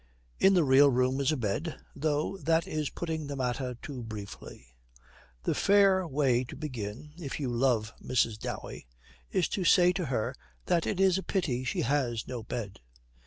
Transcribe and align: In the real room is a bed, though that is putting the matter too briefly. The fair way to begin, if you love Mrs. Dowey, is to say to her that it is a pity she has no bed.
In 0.39 0.55
the 0.55 0.63
real 0.63 0.89
room 0.89 1.19
is 1.21 1.31
a 1.31 1.37
bed, 1.37 1.79
though 1.95 2.35
that 2.37 2.67
is 2.67 2.89
putting 2.89 3.27
the 3.27 3.35
matter 3.35 3.75
too 3.83 4.01
briefly. 4.01 4.65
The 5.43 5.53
fair 5.53 6.07
way 6.07 6.43
to 6.45 6.55
begin, 6.55 7.13
if 7.17 7.39
you 7.39 7.49
love 7.49 7.93
Mrs. 8.01 8.39
Dowey, 8.39 8.87
is 9.29 9.47
to 9.49 9.63
say 9.63 9.93
to 9.93 10.05
her 10.07 10.33
that 10.65 10.87
it 10.87 10.99
is 10.99 11.19
a 11.19 11.23
pity 11.23 11.63
she 11.63 11.81
has 11.81 12.27
no 12.27 12.41
bed. 12.41 12.79